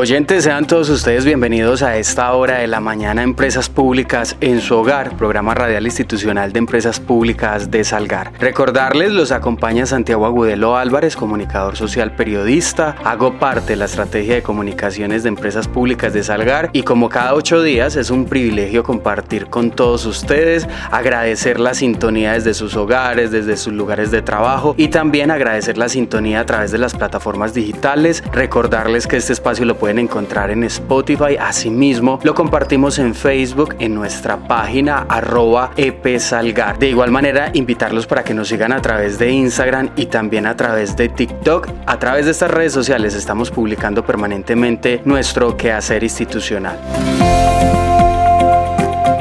Oyentes, 0.00 0.44
sean 0.44 0.66
todos 0.66 0.88
ustedes 0.88 1.26
bienvenidos 1.26 1.82
a 1.82 1.98
esta 1.98 2.32
hora 2.32 2.60
de 2.60 2.66
la 2.66 2.80
mañana 2.80 3.22
Empresas 3.22 3.68
Públicas 3.68 4.34
en 4.40 4.62
su 4.62 4.74
hogar, 4.76 5.14
programa 5.18 5.54
radial 5.54 5.84
institucional 5.84 6.54
de 6.54 6.58
Empresas 6.58 6.98
Públicas 6.98 7.70
de 7.70 7.84
Salgar. 7.84 8.32
Recordarles, 8.40 9.12
los 9.12 9.30
acompaña 9.30 9.84
Santiago 9.84 10.24
Agudelo 10.24 10.78
Álvarez, 10.78 11.16
comunicador 11.16 11.76
social 11.76 12.12
periodista. 12.12 12.96
Hago 13.04 13.38
parte 13.38 13.72
de 13.72 13.76
la 13.76 13.84
estrategia 13.84 14.36
de 14.36 14.42
comunicaciones 14.42 15.22
de 15.22 15.28
Empresas 15.28 15.68
Públicas 15.68 16.14
de 16.14 16.22
Salgar 16.22 16.70
y 16.72 16.82
como 16.82 17.10
cada 17.10 17.34
ocho 17.34 17.62
días 17.62 17.94
es 17.96 18.08
un 18.08 18.24
privilegio 18.24 18.82
compartir 18.82 19.48
con 19.48 19.70
todos 19.70 20.06
ustedes, 20.06 20.66
agradecer 20.90 21.60
la 21.60 21.74
sintonía 21.74 22.32
desde 22.32 22.54
sus 22.54 22.74
hogares, 22.74 23.32
desde 23.32 23.58
sus 23.58 23.74
lugares 23.74 24.10
de 24.10 24.22
trabajo 24.22 24.74
y 24.78 24.88
también 24.88 25.30
agradecer 25.30 25.76
la 25.76 25.90
sintonía 25.90 26.40
a 26.40 26.46
través 26.46 26.70
de 26.70 26.78
las 26.78 26.94
plataformas 26.94 27.52
digitales. 27.52 28.24
Recordarles 28.32 29.06
que 29.06 29.18
este 29.18 29.34
espacio 29.34 29.66
lo 29.66 29.76
pueden 29.76 29.89
encontrar 29.98 30.50
en 30.50 30.64
Spotify. 30.64 31.36
Asimismo, 31.38 32.18
lo 32.22 32.34
compartimos 32.34 32.98
en 32.98 33.14
Facebook 33.14 33.74
en 33.78 33.94
nuestra 33.94 34.36
página 34.48 35.06
arroba 35.08 35.72
epsalgar. 35.76 36.78
De 36.78 36.88
igual 36.88 37.10
manera, 37.10 37.50
invitarlos 37.54 38.06
para 38.06 38.24
que 38.24 38.34
nos 38.34 38.48
sigan 38.48 38.72
a 38.72 38.80
través 38.80 39.18
de 39.18 39.30
Instagram 39.30 39.90
y 39.96 40.06
también 40.06 40.46
a 40.46 40.56
través 40.56 40.96
de 40.96 41.08
TikTok. 41.08 41.68
A 41.86 41.98
través 41.98 42.24
de 42.26 42.32
estas 42.32 42.50
redes 42.50 42.72
sociales 42.72 43.14
estamos 43.14 43.50
publicando 43.50 44.04
permanentemente 44.04 45.00
nuestro 45.04 45.56
quehacer 45.56 46.02
institucional. 46.02 46.78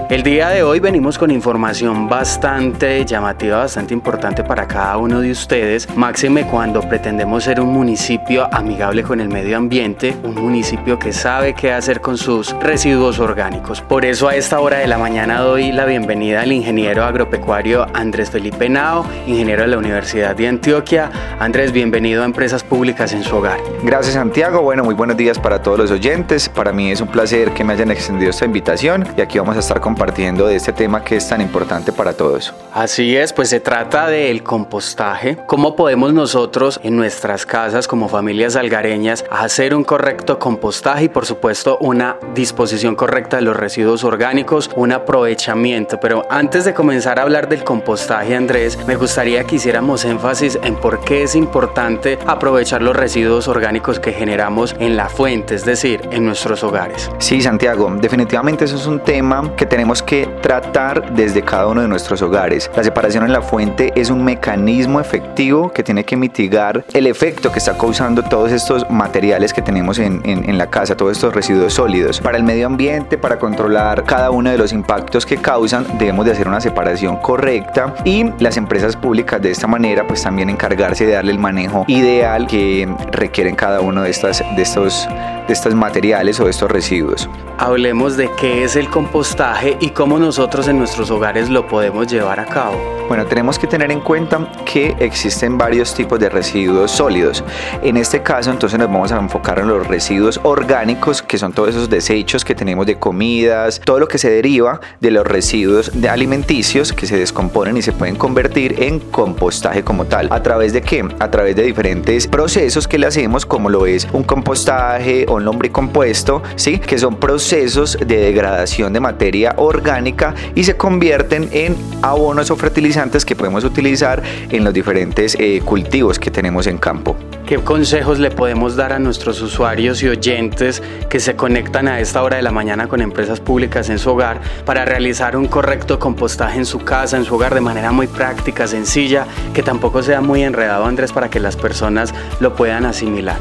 El 0.10 0.24
día 0.24 0.50
de 0.50 0.64
hoy 0.64 0.80
venimos 0.80 1.20
con 1.20 1.30
información 1.30 2.10
bastante 2.10 3.06
llamativa, 3.06 3.58
bastante 3.58 3.94
importante 3.94 4.44
para 4.44 4.68
cada 4.68 4.98
uno 4.98 5.22
de 5.22 5.30
ustedes, 5.30 5.88
máxime 5.96 6.48
cuando 6.48 6.82
pretendemos 6.82 7.44
ser 7.44 7.62
un 7.62 7.72
municipio 7.72 8.52
amigable 8.52 9.04
con 9.04 9.20
el 9.20 9.30
medio 9.30 9.56
ambiente, 9.56 10.18
un 10.24 10.34
municipio 10.34 10.98
que 10.98 11.14
sabe 11.14 11.54
qué 11.54 11.72
hacer 11.74 12.02
con 12.02 12.18
sus 12.18 12.60
residuos 12.60 13.20
orgánicos. 13.20 13.82
Por 13.82 14.04
eso 14.04 14.28
a 14.28 14.36
esta 14.36 14.60
hora 14.60 14.80
de 14.80 14.88
la 14.88 14.98
mañana 14.98 15.42
doy 15.42 15.72
la 15.72 15.86
bienvenida 15.86 16.42
al 16.42 16.54
ingeniero 16.54 17.04
agropecuario 17.04 17.86
Andrés 17.94 18.32
Felipe 18.32 18.68
Nao, 18.68 19.06
ingeniero 19.28 19.62
de 19.62 19.68
la 19.68 19.78
Universidad 19.78 20.36
de 20.36 20.48
Antioquia. 20.48 21.12
Andrés, 21.38 21.72
bienvenido 21.72 22.23
a 22.23 22.26
Empresas 22.26 22.64
Públicas 22.64 23.14
en 23.14 23.23
su 23.23 23.36
hogar. 23.36 23.60
Gracias 23.84 24.16
Santiago, 24.16 24.64
bueno, 24.64 24.84
muy 24.84 24.96
buenos 24.96 25.18
días 25.18 25.38
para 25.38 25.62
todos 25.62 25.78
los 25.78 25.92
oyentes. 25.92 26.50
Para 26.50 26.72
mí 26.72 26.90
es 26.90 27.00
un 27.00 27.10
placer 27.10 27.52
que 27.52 27.64
me 27.64 27.73
hayan 27.73 27.92
extendido 27.92 28.32
esta 28.32 28.46
invitación 28.46 29.06
y 29.16 29.22
aquí 29.22 29.38
vamos 29.38 29.56
a 29.56 29.60
estar 29.60 29.80
con 29.80 29.98
compartiendo 30.00 30.47
de 30.47 30.55
este 30.55 30.72
tema 30.72 31.03
que 31.03 31.17
es 31.17 31.28
tan 31.28 31.42
importante 31.42 31.92
para 31.92 32.14
todos. 32.14 32.53
Así 32.73 33.17
es, 33.17 33.33
pues 33.33 33.50
se 33.50 33.59
trata 33.59 34.08
del 34.08 34.44
compostaje. 34.44 35.38
¿Cómo 35.45 35.75
podemos 35.75 36.14
nosotros 36.14 36.80
en 36.83 36.95
nuestras 36.95 37.45
casas 37.45 37.86
como 37.86 38.08
familias 38.08 38.55
algareñas 38.55 39.25
hacer 39.30 39.75
un 39.75 39.83
correcto 39.83 40.39
compostaje 40.39 41.05
y 41.05 41.09
por 41.09 41.25
supuesto 41.25 41.77
una 41.81 42.16
disposición 42.33 42.95
correcta 42.95 43.36
de 43.36 43.42
los 43.42 43.58
residuos 43.58 44.05
orgánicos, 44.05 44.72
un 44.77 44.94
aprovechamiento? 44.94 46.00
Pero 46.00 46.25
antes 46.30 46.64
de 46.64 46.73
comenzar 46.73 47.20
a 47.20 47.23
hablar 47.23 47.50
del 47.50 47.66
compostaje, 47.66 48.38
Andrés, 48.38 48.80
me 48.88 48.95
gustaría 48.95 49.44
que 49.44 49.58
hiciéramos 49.58 50.05
énfasis 50.05 50.58
en 50.64 50.77
por 50.77 51.02
qué 51.02 51.23
es 51.23 51.36
importante 51.36 52.17
aprovechar 52.25 52.81
los 52.81 52.95
residuos 52.95 53.49
orgánicos 53.49 53.99
que 53.99 54.14
generamos 54.14 54.77
en 54.80 54.95
la 54.95 55.09
fuente, 55.09 55.55
es 55.55 55.65
decir, 55.65 55.99
en 56.09 56.26
nuestros 56.26 56.64
hogares. 56.64 57.11
Sí, 57.17 57.42
Santiago, 57.42 57.93
definitivamente 57.99 58.64
eso 58.64 58.77
es 58.77 58.86
un 58.88 59.02
tema 59.02 59.54
que 59.58 59.65
tenemos 59.65 59.89
que 60.04 60.27
tratar 60.42 61.14
desde 61.14 61.42
cada 61.42 61.67
uno 61.67 61.82
de 61.82 61.88
nuestros 61.88 62.22
hogares. 62.22 62.70
La 62.76 62.83
separación 62.83 63.23
en 63.23 63.33
la 63.33 63.42
fuente 63.42 63.92
es 63.95 64.10
un 64.10 64.23
mecanismo 64.23 65.00
efectivo 65.00 65.72
que 65.72 65.83
tiene 65.83 66.04
que 66.04 66.16
mitigar 66.16 66.86
el 66.94 67.08
efecto 67.08 67.52
que 67.52 67.58
está 67.58 67.77
causando 67.77 68.22
todos 68.23 68.52
estos 68.52 68.89
materiales 68.89 69.52
que 69.52 69.61
tenemos 69.61 69.98
en, 70.00 70.22
en, 70.23 70.58
la 70.58 70.70
casa, 70.70 70.95
todos 70.95 71.14
estos 71.14 71.33
residuos 71.33 71.73
sólidos. 71.73 72.22
Para 72.22 72.38
el 72.38 72.44
medio 72.44 72.67
ambiente, 72.67 73.17
para 73.17 73.39
controlar 73.39 74.04
cada 74.04 74.30
uno 74.30 74.52
de 74.52 74.58
los 74.58 74.73
impactos 74.73 75.26
que 75.26 75.38
causan, 75.38 75.86
debemos 75.98 76.26
de 76.26 76.33
hacer 76.33 76.48
una 76.48 76.61
separación 76.61 77.17
correcta 77.17 77.95
y 78.06 78.26
las 78.39 78.58
empresas 78.58 78.95
públicas 78.95 79.42
de 79.42 79.52
esta 79.52 79.67
manera 79.67 80.06
pues 80.06 80.21
también 80.21 80.50
encargarse 80.50 81.06
de 81.06 81.14
darle 81.14 81.32
el 81.32 81.39
manejo 81.39 81.86
ideal 81.88 82.45
que 82.48 82.88
requieren 83.11 83.56
cada 83.56 83.82
uno 83.82 84.04
de, 84.04 84.10
estas, 84.10 84.44
de 84.56 84.61
estos 84.61 85.08
de 85.49 85.54
estos 85.54 85.73
materiales 85.73 86.39
o 86.39 86.45
de 86.45 86.52
estos 86.52 86.70
residuos. 86.70 87.27
Hablemos 87.58 88.15
de 88.15 88.30
qué 88.39 88.64
es 88.64 88.76
el 88.76 88.87
compostaje 88.87 89.77
y 89.82 89.89
cómo 89.89 90.20
nosotros 90.20 90.67
en 90.67 90.77
nuestros 90.77 91.10
hogares 91.10 91.49
lo 91.49 91.67
podemos 91.67 92.08
llevar 92.08 92.39
a 92.39 92.45
cabo. 92.45 92.77
Bueno, 93.10 93.26
tenemos 93.26 93.58
que 93.58 93.65
tener 93.65 93.92
en 93.92 94.02
cuenta 94.02 94.48
que 94.71 94.95
existen 94.99 95.58
varios 95.58 95.95
tipos 95.95 96.20
de 96.20 96.30
residuos 96.30 96.92
sólidos. 96.92 97.43
En 97.82 97.98
este 97.98 98.21
caso, 98.21 98.52
entonces 98.52 98.77
nos 98.77 98.88
vamos 98.88 99.11
a 99.11 99.17
enfocar 99.17 99.58
en 99.58 99.67
los 99.67 99.88
residuos 99.88 100.39
orgánicos, 100.43 101.23
que 101.23 101.39
son 101.39 101.52
todos 101.52 101.70
esos 101.70 101.89
desechos 101.89 102.45
que 102.45 102.54
tenemos 102.54 102.86
de 102.86 102.99
comidas, 102.99 103.82
todo 103.83 103.98
lo 103.98 104.08
que 104.08 104.20
se 104.20 104.30
deriva 104.30 104.80
de 104.99 105.09
los 105.09 105.26
residuos 105.26 105.92
alimenticios 106.08 106.93
que 106.93 107.08
se 107.08 107.17
descomponen 107.17 107.77
y 107.77 107.82
se 107.82 107.93
pueden 107.93 108.15
convertir 108.15 108.83
en 108.83 108.99
compostaje 108.99 109.83
como 109.83 110.05
tal. 110.05 110.27
¿A 110.32 110.43
través 110.43 110.71
de 110.71 110.83
qué? 110.83 111.04
A 111.17 111.32
través 111.32 111.55
de 111.55 111.64
diferentes 111.64 112.27
procesos 112.27 112.88
que 112.88 112.99
le 112.99 113.08
hacemos, 113.08 113.43
como 113.48 113.70
lo 113.70 113.88
es 113.88 114.08
un 114.14 114.23
compostaje 114.23 115.26
o 115.27 115.39
nombre 115.39 115.72
compuesto, 115.72 116.42
¿sí? 116.55 116.80
que 116.80 116.98
son 116.98 117.17
procesos 117.17 117.98
de 118.00 118.17
degradación 118.17 118.94
de 118.94 119.00
materia 119.00 119.54
orgánica 119.58 120.36
y 120.55 120.64
se 120.64 120.77
convierten 120.77 121.50
en 121.52 121.76
abonos 122.02 122.52
o 122.52 122.55
fertilizantes 122.55 123.26
que 123.26 123.36
podemos 123.36 123.64
utilizar 123.64 124.22
en 124.50 124.64
los 124.64 124.73
diferentes 124.73 125.36
eh, 125.39 125.61
cultivos 125.64 126.20
que 126.20 126.32
tenemos 126.32 126.67
en 126.67 126.77
campo. 126.77 127.16
¿Qué 127.45 127.58
consejos 127.58 128.19
le 128.19 128.30
podemos 128.30 128.75
dar 128.75 128.94
a 128.94 129.00
nuestros 129.00 129.42
usuarios 129.42 130.04
y 130.04 130.07
oyentes 130.07 130.83
que 131.10 131.19
se 131.19 131.36
conectan 131.36 131.88
a 131.88 132.00
esta 132.00 132.21
hora 132.21 132.38
de 132.38 132.44
la 132.44 132.51
mañana 132.51 132.88
con 132.88 133.01
empresas 133.01 133.39
públicas 133.39 133.89
en 133.89 133.98
su 133.98 134.12
hogar 134.12 134.39
para 134.66 134.86
realizar 134.86 135.36
un 135.36 135.48
correcto 135.48 135.98
compostaje 135.98 136.60
en 136.60 136.66
su 136.66 136.80
casa, 136.80 137.18
en 137.18 137.25
su 137.25 137.36
hogar 137.36 137.56
de 137.56 137.62
manera 137.62 137.92
muy 137.92 138.06
práctica, 138.06 138.68
sencilla, 138.68 139.25
que 139.54 139.63
tampoco 139.63 140.04
sea 140.04 140.21
muy 140.21 140.44
enredado, 140.44 140.86
Andrés, 140.86 141.12
para 141.12 141.30
que 141.30 141.39
las 141.39 141.56
personas 141.56 142.13
lo 142.39 142.56
puedan 142.56 142.86
asimilar? 142.86 143.38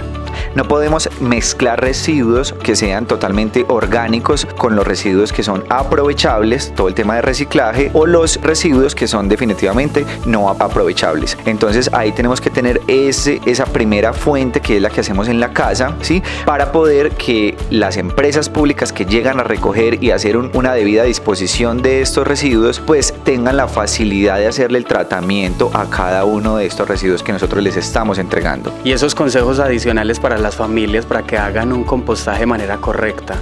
No 0.55 0.65
podemos 0.65 1.09
mezclar 1.21 1.81
residuos 1.81 2.55
que 2.63 2.77
sean 2.77 3.07
totalmente 3.07 3.65
orgánicos 3.69 4.47
con 4.57 4.77
los 4.77 4.87
residuos 4.87 5.33
que 5.33 5.43
son 5.43 5.65
aprovechables, 5.69 6.75
todo 6.75 6.89
el 6.89 6.95
tema 6.95 7.17
de 7.17 7.23
reciclaje, 7.23 7.91
o 7.95 8.07
los 8.07 8.41
residuos 8.43 8.95
que 8.95 9.07
son 9.07 9.29
definitivamente 9.29 10.05
no 10.27 10.51
aprovechables. 10.51 11.37
Entonces 11.45 11.91
ahí 11.93 12.13
tenemos 12.13 12.41
que 12.41 12.51
tener 12.51 12.81
esa 12.89 13.67
primera 13.67 14.13
fuente 14.13 14.61
que 14.61 14.77
es 14.77 14.83
la 14.83 14.91
que 14.91 15.01
hacemos 15.01 15.29
en 15.29 15.41
la 15.41 15.53
casa, 15.53 15.95
¿sí? 16.01 16.23
Para 16.45 16.73
poder 16.73 17.11
que 17.13 17.57
las 17.71 17.97
empresas 17.97 18.49
públicas 18.49 18.93
que 18.93 19.05
llegan 19.05 19.41
a 19.41 19.45
recoger 19.45 20.03
y 20.03 20.11
hacer 20.11 20.37
una 20.37 20.73
debida 20.73 21.05
disposición 21.05 21.83
de 21.83 22.01
estos 22.01 22.27
residuos, 22.27 22.81
pues 22.81 23.15
tengan 23.25 23.57
la 23.57 23.69
facilidad 23.69 24.39
de 24.39 24.47
hacerle 24.47 24.79
el 24.79 24.85
tratamiento 24.85 25.71
a 25.75 25.89
cada 25.91 26.25
uno 26.25 26.57
de 26.57 26.67
estos 26.67 26.89
residuos 26.89 27.23
que 27.23 27.33
nosotros 27.33 27.63
les 27.63 27.77
estamos 27.77 28.19
entregando. 28.19 28.73
Y 28.85 28.93
esos 28.93 29.15
consejos 29.15 29.59
adicionales 29.59 30.21
para 30.21 30.38
las 30.39 30.57
familias 30.57 31.07
para 31.07 31.23
que 31.23 31.37
hagan 31.37 31.73
un 31.73 31.85
compostaje 31.85 32.41
de 32.41 32.47
manera 32.47 32.79
correcta. 32.79 33.37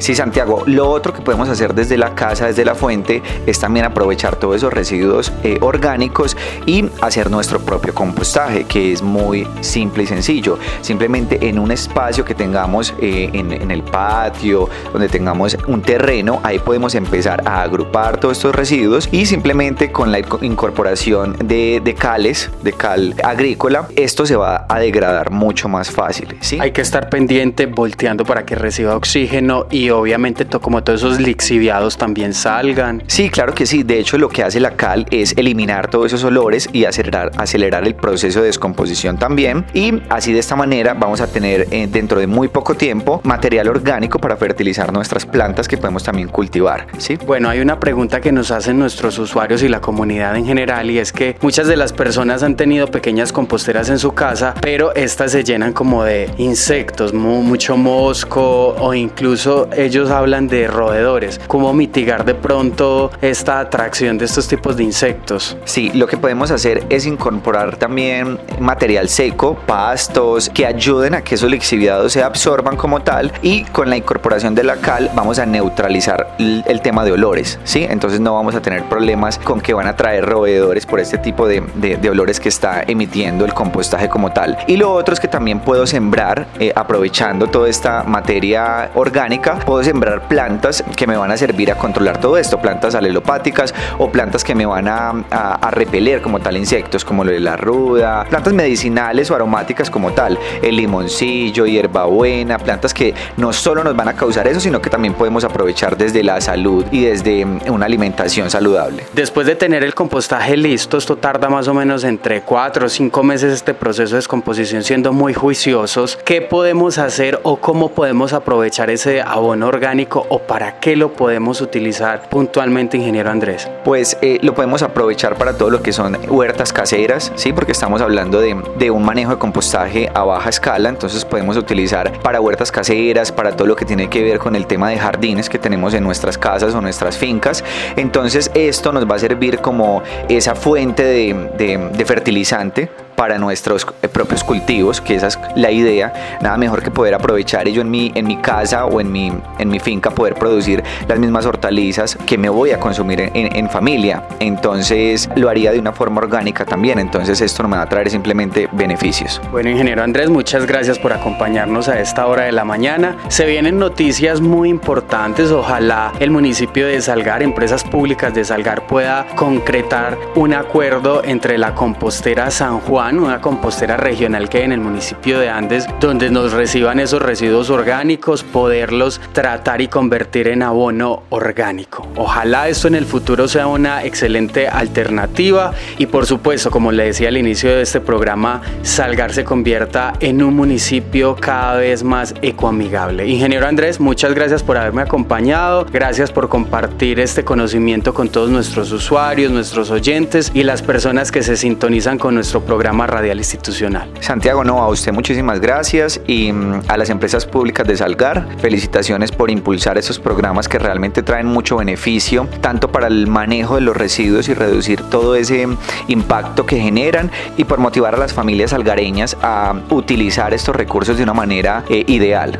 Sí, 0.00 0.14
Santiago, 0.14 0.62
lo 0.64 0.90
otro 0.90 1.12
que 1.12 1.20
podemos 1.20 1.50
hacer 1.50 1.74
desde 1.74 1.98
la 1.98 2.14
casa, 2.14 2.46
desde 2.46 2.64
la 2.64 2.74
fuente, 2.74 3.22
es 3.46 3.60
también 3.60 3.84
aprovechar 3.84 4.36
todos 4.36 4.56
esos 4.56 4.72
residuos 4.72 5.30
eh, 5.44 5.58
orgánicos 5.60 6.38
y 6.64 6.86
hacer 7.02 7.30
nuestro 7.30 7.60
propio 7.60 7.94
compostaje, 7.94 8.64
que 8.64 8.92
es 8.92 9.02
muy 9.02 9.46
simple 9.60 10.04
y 10.04 10.06
sencillo. 10.06 10.58
Simplemente 10.80 11.46
en 11.46 11.58
un 11.58 11.70
espacio 11.70 12.24
que 12.24 12.34
tengamos 12.34 12.94
eh, 12.98 13.28
en, 13.34 13.70
el 13.70 13.82
patio, 13.82 14.70
donde 14.90 15.10
tengamos 15.10 15.58
un 15.66 15.82
terreno, 15.82 16.40
ahí 16.44 16.58
podemos 16.58 16.94
empezar 16.94 17.42
a 17.46 17.60
agrupar 17.60 18.18
todos 18.18 18.38
estos 18.38 18.54
residuos 18.54 19.06
y 19.12 19.26
simplemente 19.26 19.92
con 19.92 20.10
la 20.10 20.20
incorporación 20.40 21.36
de, 21.44 21.82
de 21.84 21.94
cales, 21.94 22.50
de 22.62 22.72
cal 22.72 23.14
agrícola, 23.22 23.86
esto 23.96 24.24
se 24.24 24.34
va 24.34 24.64
a 24.66 24.78
degradar 24.78 25.30
mucho 25.30 25.68
más 25.68 25.90
fácil. 25.90 26.38
¿sí? 26.40 26.56
Hay 26.58 26.70
que 26.72 26.80
estar 26.80 27.10
pendiente 27.10 27.66
volteando 27.66 28.24
para 28.24 28.46
que 28.46 28.54
reciba 28.54 28.96
oxígeno 28.96 29.66
y 29.70 29.89
y 29.90 29.92
obviamente 29.92 30.46
como 30.46 30.84
todos 30.84 31.02
esos 31.02 31.20
lixiviados 31.20 31.96
también 31.96 32.32
salgan. 32.32 33.02
Sí, 33.08 33.28
claro 33.28 33.54
que 33.54 33.66
sí. 33.66 33.82
De 33.82 33.98
hecho, 33.98 34.18
lo 34.18 34.28
que 34.28 34.44
hace 34.44 34.60
la 34.60 34.76
cal 34.76 35.06
es 35.10 35.34
eliminar 35.36 35.90
todos 35.90 36.06
esos 36.06 36.22
olores 36.22 36.68
y 36.72 36.84
acelerar, 36.84 37.32
acelerar 37.36 37.84
el 37.86 37.96
proceso 37.96 38.40
de 38.40 38.46
descomposición 38.46 39.18
también. 39.18 39.66
Y 39.74 40.00
así 40.08 40.32
de 40.32 40.38
esta 40.38 40.54
manera 40.54 40.94
vamos 40.94 41.20
a 41.20 41.26
tener 41.26 41.66
eh, 41.70 41.88
dentro 41.90 42.20
de 42.20 42.26
muy 42.26 42.48
poco 42.48 42.74
tiempo 42.74 43.20
material 43.24 43.68
orgánico 43.68 44.20
para 44.20 44.36
fertilizar 44.36 44.92
nuestras 44.92 45.26
plantas 45.26 45.66
que 45.66 45.76
podemos 45.76 46.04
también 46.04 46.28
cultivar. 46.28 46.86
¿sí? 46.98 47.18
Bueno, 47.26 47.48
hay 47.48 47.60
una 47.60 47.80
pregunta 47.80 48.20
que 48.20 48.30
nos 48.30 48.50
hacen 48.50 48.78
nuestros 48.78 49.18
usuarios 49.18 49.62
y 49.62 49.68
la 49.68 49.80
comunidad 49.80 50.36
en 50.36 50.46
general 50.46 50.90
y 50.90 50.98
es 50.98 51.12
que 51.12 51.36
muchas 51.40 51.66
de 51.66 51.76
las 51.76 51.92
personas 51.92 52.42
han 52.42 52.54
tenido 52.54 52.86
pequeñas 52.86 53.32
composteras 53.32 53.88
en 53.90 53.98
su 53.98 54.12
casa, 54.12 54.54
pero 54.60 54.94
estas 54.94 55.32
se 55.32 55.42
llenan 55.42 55.72
como 55.72 56.04
de 56.04 56.30
insectos, 56.38 57.12
mucho 57.12 57.76
mosco 57.76 58.76
o 58.78 58.94
incluso 58.94 59.68
ellos 59.80 60.10
hablan 60.10 60.46
de 60.46 60.66
roedores. 60.66 61.40
¿Cómo 61.46 61.72
mitigar 61.72 62.24
de 62.24 62.34
pronto 62.34 63.10
esta 63.22 63.60
atracción 63.60 64.18
de 64.18 64.26
estos 64.26 64.46
tipos 64.46 64.76
de 64.76 64.84
insectos? 64.84 65.56
Sí, 65.64 65.90
lo 65.94 66.06
que 66.06 66.16
podemos 66.16 66.50
hacer 66.50 66.84
es 66.90 67.06
incorporar 67.06 67.76
también 67.76 68.38
material 68.58 69.08
seco, 69.08 69.56
pastos, 69.66 70.50
que 70.50 70.66
ayuden 70.66 71.14
a 71.14 71.22
que 71.22 71.34
esos 71.34 71.50
lixiviados 71.50 72.12
se 72.12 72.22
absorban 72.22 72.76
como 72.76 73.00
tal 73.00 73.32
y 73.42 73.64
con 73.64 73.88
la 73.88 73.96
incorporación 73.96 74.54
de 74.54 74.64
la 74.64 74.76
cal 74.76 75.10
vamos 75.14 75.38
a 75.38 75.46
neutralizar 75.46 76.34
el 76.38 76.80
tema 76.82 77.04
de 77.04 77.12
olores, 77.12 77.58
¿sí? 77.64 77.86
Entonces 77.88 78.20
no 78.20 78.34
vamos 78.34 78.54
a 78.54 78.60
tener 78.60 78.84
problemas 78.84 79.38
con 79.38 79.60
que 79.60 79.74
van 79.74 79.86
a 79.86 79.96
traer 79.96 80.24
roedores 80.26 80.86
por 80.86 81.00
este 81.00 81.18
tipo 81.18 81.46
de, 81.46 81.62
de, 81.76 82.10
olores 82.10 82.40
que 82.40 82.48
está 82.48 82.82
emitiendo 82.86 83.44
el 83.44 83.54
compostaje 83.54 84.08
como 84.08 84.32
tal. 84.32 84.58
Y 84.66 84.76
lo 84.76 84.92
otro 84.92 85.14
es 85.14 85.20
que 85.20 85.28
también 85.28 85.60
puedo 85.60 85.86
sembrar, 85.86 86.48
eh, 86.58 86.72
aprovechando 86.74 87.46
toda 87.46 87.68
esta 87.68 88.02
materia 88.02 88.90
orgánica, 88.94 89.59
puedo 89.64 89.82
sembrar 89.82 90.28
plantas 90.28 90.82
que 90.96 91.06
me 91.06 91.16
van 91.16 91.30
a 91.30 91.36
servir 91.36 91.70
a 91.70 91.76
controlar 91.76 92.20
todo 92.20 92.36
esto, 92.36 92.58
plantas 92.60 92.94
alelopáticas 92.94 93.74
o 93.98 94.10
plantas 94.10 94.44
que 94.44 94.54
me 94.54 94.66
van 94.66 94.88
a, 94.88 95.10
a, 95.30 95.70
repeler 95.70 96.22
como 96.22 96.40
tal 96.40 96.56
insectos, 96.56 97.04
como 97.04 97.24
lo 97.24 97.30
de 97.30 97.40
la 97.40 97.56
ruda, 97.56 98.24
plantas 98.28 98.52
medicinales 98.52 99.30
o 99.30 99.34
aromáticas 99.34 99.90
como 99.90 100.12
tal, 100.12 100.38
el 100.62 100.76
limoncillo, 100.76 101.66
hierbabuena, 101.66 102.58
plantas 102.58 102.94
que 102.94 103.14
no 103.36 103.52
solo 103.52 103.84
nos 103.84 103.94
van 103.94 104.08
a 104.08 104.14
causar 104.14 104.48
eso, 104.48 104.60
sino 104.60 104.80
que 104.80 104.90
también 104.90 105.14
podemos 105.14 105.44
aprovechar 105.44 105.96
desde 105.96 106.22
la 106.22 106.40
salud 106.40 106.84
y 106.90 107.04
desde 107.04 107.44
mm, 107.44 107.60
una 107.70 107.86
alimentación 107.86 108.50
saludable. 108.50 109.04
Después 109.12 109.46
de 109.46 109.54
tener 109.54 109.84
el 109.84 109.94
compostaje 109.94 110.56
listo, 110.56 110.96
esto 110.96 111.16
tarda 111.16 111.48
más 111.48 111.68
o 111.68 111.74
menos 111.74 112.04
entre 112.04 112.42
4 112.42 112.86
o 112.86 112.88
5 112.88 113.22
meses 113.22 113.52
este 113.52 113.74
proceso 113.74 114.14
de 114.14 114.16
descomposición 114.16 114.82
siendo 114.82 115.12
muy 115.12 115.34
juiciosos. 115.34 116.18
¿Qué 116.24 116.40
podemos 116.42 116.98
hacer 116.98 117.40
o 117.42 117.56
cómo 117.56 117.90
podemos 117.90 118.32
aprovechar 118.32 118.90
ese 118.90 119.20
abono 119.22 119.49
orgánico 119.62 120.26
o 120.28 120.38
para 120.38 120.78
qué 120.80 120.96
lo 120.96 121.12
podemos 121.12 121.60
utilizar 121.60 122.28
puntualmente, 122.28 122.96
ingeniero 122.96 123.30
Andrés? 123.30 123.68
Pues 123.84 124.16
eh, 124.22 124.38
lo 124.42 124.54
podemos 124.54 124.82
aprovechar 124.82 125.36
para 125.36 125.56
todo 125.58 125.70
lo 125.70 125.82
que 125.82 125.92
son 125.92 126.16
huertas 126.28 126.72
caseras, 126.72 127.32
¿sí? 127.34 127.52
porque 127.52 127.72
estamos 127.72 128.00
hablando 128.00 128.40
de, 128.40 128.56
de 128.78 128.90
un 128.90 129.04
manejo 129.04 129.32
de 129.32 129.38
compostaje 129.38 130.10
a 130.14 130.22
baja 130.24 130.48
escala, 130.48 130.88
entonces 130.88 131.24
podemos 131.24 131.56
utilizar 131.56 132.12
para 132.22 132.40
huertas 132.40 132.72
caseras, 132.72 133.32
para 133.32 133.56
todo 133.56 133.66
lo 133.66 133.76
que 133.76 133.84
tiene 133.84 134.08
que 134.08 134.22
ver 134.22 134.38
con 134.38 134.56
el 134.56 134.66
tema 134.66 134.88
de 134.90 134.98
jardines 134.98 135.48
que 135.48 135.58
tenemos 135.58 135.94
en 135.94 136.04
nuestras 136.04 136.38
casas 136.38 136.74
o 136.74 136.80
nuestras 136.80 137.18
fincas. 137.18 137.64
Entonces 137.96 138.50
esto 138.54 138.92
nos 138.92 139.10
va 139.10 139.16
a 139.16 139.18
servir 139.18 139.58
como 139.58 140.02
esa 140.28 140.54
fuente 140.54 141.02
de, 141.02 142.04
fertilizante 142.04 142.90
para 143.14 143.38
nuestros 143.38 143.86
eh, 144.02 144.08
propios 144.08 144.42
cultivos, 144.42 145.00
que 145.00 145.14
esa 145.14 145.28
es 145.28 145.38
la 145.54 145.70
idea. 145.70 146.38
Nada 146.40 146.56
mejor 146.56 146.82
que 146.82 146.90
poder 146.90 147.14
aprovechar 147.14 147.68
ello 147.68 147.82
en 147.82 147.90
mi, 147.90 148.10
en 148.14 148.26
mi 148.26 148.36
casa 148.38 148.86
o 148.86 149.00
en 149.00 149.12
mi, 149.12 149.32
en 149.58 149.68
mi 149.68 149.78
finca, 149.78 150.10
poder 150.10 150.34
producir 150.34 150.82
las 151.08 151.18
mismas 151.18 151.46
hortalizas 151.46 152.16
que 152.26 152.38
me 152.38 152.48
voy 152.48 152.70
a 152.70 152.80
consumir 152.80 153.30
en, 153.34 153.70
familia. 153.70 154.24
Entonces 154.40 155.28
lo 155.36 155.48
haría 155.48 155.70
de 155.70 155.78
una 155.78 155.92
forma 155.92 156.20
orgánica 156.20 156.64
también. 156.64 156.98
Entonces 156.98 157.40
esto 157.40 157.62
me 157.68 157.76
va 157.76 157.82
a 157.82 157.88
traer 157.88 158.10
simplemente 158.10 158.68
beneficios. 158.72 159.40
Bueno, 159.52 159.70
ingeniero 159.70 160.02
Andrés, 160.02 160.30
muchas 160.30 160.66
gracias 160.66 160.98
por 160.98 161.12
acompañarnos 161.12 161.88
a 161.88 162.00
esta 162.00 162.26
hora 162.26 162.44
de 162.44 162.52
la 162.52 162.64
mañana. 162.64 163.16
Se 163.28 163.46
vienen 163.46 163.78
noticias 163.78 164.40
muy 164.40 164.68
importantes. 164.68 165.50
Ojalá 165.50 166.12
el 166.18 166.30
municipio 166.30 166.86
de 166.86 167.00
Salgar, 167.00 167.42
empresas 167.42 167.84
públicas 167.84 168.34
de 168.34 168.44
Salgar, 168.44 168.86
pueda 168.86 169.26
concretar 169.36 170.18
un 170.34 170.54
acuerdo 170.54 171.22
entre 171.24 171.58
la 171.58 171.74
compostera 171.74 172.50
San 172.50 172.80
Juan 172.80 173.10
una 173.18 173.40
compostera 173.40 173.96
regional 173.96 174.48
que 174.48 174.58
hay 174.58 174.64
en 174.64 174.72
el 174.72 174.80
municipio 174.80 175.38
de 175.38 175.48
Andes, 175.48 175.86
donde 176.00 176.30
nos 176.30 176.52
reciban 176.52 177.00
esos 177.00 177.22
residuos 177.22 177.70
orgánicos, 177.70 178.42
poderlos 178.42 179.20
tratar 179.32 179.80
y 179.80 179.88
convertir 179.88 180.48
en 180.48 180.62
abono 180.62 181.22
orgánico. 181.30 182.06
Ojalá 182.16 182.68
esto 182.68 182.88
en 182.88 182.94
el 182.94 183.06
futuro 183.06 183.48
sea 183.48 183.66
una 183.66 184.04
excelente 184.04 184.68
alternativa 184.68 185.72
y 185.98 186.06
por 186.06 186.26
supuesto, 186.26 186.70
como 186.70 186.92
le 186.92 187.04
decía 187.04 187.28
al 187.28 187.36
inicio 187.36 187.70
de 187.70 187.82
este 187.82 188.00
programa, 188.00 188.62
Salgar 188.82 189.32
se 189.32 189.44
convierta 189.44 190.12
en 190.20 190.42
un 190.42 190.54
municipio 190.54 191.36
cada 191.36 191.76
vez 191.76 192.02
más 192.02 192.34
ecoamigable. 192.42 193.26
Ingeniero 193.26 193.66
Andrés, 193.66 194.00
muchas 194.00 194.34
gracias 194.34 194.62
por 194.62 194.76
haberme 194.76 195.02
acompañado, 195.02 195.86
gracias 195.92 196.32
por 196.32 196.48
compartir 196.48 197.20
este 197.20 197.44
conocimiento 197.44 198.14
con 198.14 198.28
todos 198.28 198.50
nuestros 198.50 198.90
usuarios, 198.92 199.52
nuestros 199.52 199.90
oyentes 199.90 200.50
y 200.54 200.62
las 200.62 200.82
personas 200.82 201.30
que 201.30 201.42
se 201.42 201.56
sintonizan 201.56 202.18
con 202.18 202.34
nuestro 202.34 202.62
programa 202.62 203.06
radial 203.06 203.38
institucional. 203.38 204.10
Santiago, 204.20 204.64
no, 204.64 204.82
a 204.82 204.88
usted 204.88 205.12
muchísimas 205.12 205.60
gracias 205.60 206.20
y 206.26 206.52
mm, 206.52 206.82
a 206.88 206.96
las 206.96 207.10
empresas 207.10 207.46
públicas 207.46 207.86
de 207.86 207.96
Salgar, 207.96 208.46
felicitaciones 208.58 209.19
por 209.30 209.50
impulsar 209.50 209.98
esos 209.98 210.18
programas 210.18 210.68
que 210.68 210.78
realmente 210.78 211.22
traen 211.22 211.46
mucho 211.46 211.76
beneficio, 211.76 212.48
tanto 212.60 212.90
para 212.90 213.06
el 213.06 213.26
manejo 213.26 213.74
de 213.74 213.82
los 213.82 213.96
residuos 213.96 214.48
y 214.48 214.54
reducir 214.54 215.02
todo 215.02 215.34
ese 215.34 215.68
impacto 216.08 216.64
que 216.64 216.80
generan 216.80 217.30
y 217.56 217.64
por 217.64 217.78
motivar 217.78 218.14
a 218.14 218.18
las 218.18 218.32
familias 218.32 218.70
salgareñas 218.70 219.36
a 219.42 219.74
utilizar 219.90 220.54
estos 220.54 220.74
recursos 220.74 221.18
de 221.18 221.22
una 221.22 221.34
manera 221.34 221.84
eh, 221.90 222.04
ideal. 222.06 222.58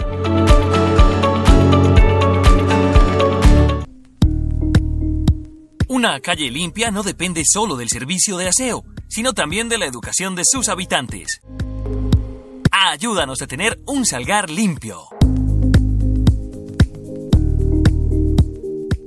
Una 5.88 6.20
calle 6.20 6.50
limpia 6.50 6.90
no 6.90 7.02
depende 7.02 7.42
solo 7.44 7.76
del 7.76 7.88
servicio 7.88 8.36
de 8.36 8.48
aseo 8.48 8.84
sino 9.10 9.32
también 9.32 9.68
de 9.68 9.76
la 9.76 9.86
educación 9.86 10.36
de 10.36 10.44
sus 10.44 10.68
habitantes. 10.68 11.42
Ayúdanos 12.70 13.42
a 13.42 13.46
tener 13.46 13.80
un 13.86 14.06
salgar 14.06 14.48
limpio. 14.48 15.19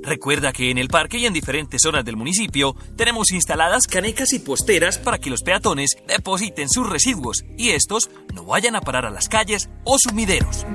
Recuerda 0.03 0.51
que 0.51 0.69
en 0.69 0.77
el 0.77 0.89
parque 0.89 1.17
y 1.17 1.25
en 1.25 1.31
diferentes 1.31 1.81
zonas 1.81 2.03
del 2.03 2.17
municipio 2.17 2.75
tenemos 2.97 3.31
instaladas 3.31 3.87
canecas 3.87 4.33
y 4.33 4.39
posteras 4.39 4.97
para 4.97 5.17
que 5.17 5.29
los 5.29 5.43
peatones 5.43 5.95
depositen 6.05 6.67
sus 6.67 6.89
residuos 6.89 7.45
y 7.57 7.69
estos 7.69 8.09
no 8.33 8.43
vayan 8.43 8.75
a 8.75 8.81
parar 8.81 9.05
a 9.05 9.09
las 9.09 9.29
calles 9.29 9.69
o 9.85 9.97
sumideros. 9.97 10.65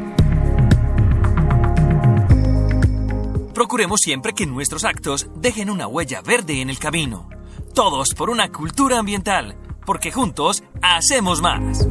Procuremos 3.52 4.00
siempre 4.00 4.32
que 4.32 4.46
nuestros 4.46 4.84
actos 4.84 5.26
dejen 5.36 5.69
una 5.69 5.86
huella 5.86 6.22
verde 6.22 6.62
en 6.62 6.70
el 6.70 6.78
camino. 6.78 7.28
Todos 7.74 8.14
por 8.14 8.31
una 8.31 8.50
cultura 8.50 8.98
ambiental, 8.98 9.56
porque 9.84 10.10
juntos 10.10 10.62
hacemos 10.81 11.43
más. 11.43 11.86